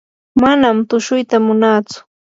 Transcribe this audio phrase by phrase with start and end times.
[0.41, 1.99] manam tushuyta munantsu.